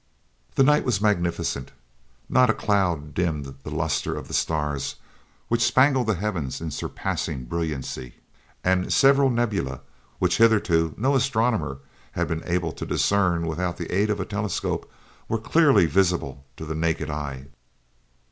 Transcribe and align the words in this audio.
The 0.55 0.63
night 0.63 0.83
was 0.83 0.99
magnificent. 0.99 1.71
Not 2.27 2.49
a 2.49 2.55
cloud 2.55 3.13
dimmed 3.13 3.57
the 3.61 3.69
luster 3.69 4.15
of 4.17 4.27
the 4.27 4.33
stars, 4.33 4.95
which 5.47 5.61
spangled 5.63 6.07
the 6.07 6.15
heavens 6.15 6.59
in 6.59 6.71
surpassing 6.71 7.45
brilliancy, 7.45 8.15
and 8.63 8.91
several 8.91 9.29
nebulae 9.29 9.79
which 10.17 10.37
hitherto 10.39 10.95
no 10.97 11.13
astronomer 11.13 11.81
had 12.13 12.27
been 12.27 12.41
able 12.47 12.71
to 12.71 12.85
discern 12.87 13.45
without 13.45 13.77
the 13.77 13.93
aid 13.95 14.09
of 14.09 14.19
a 14.19 14.25
telescope 14.25 14.91
were 15.29 15.37
clearly 15.37 15.85
visible 15.85 16.45
to 16.57 16.65
the 16.65 16.73
naked 16.73 17.11
eye. 17.11 17.45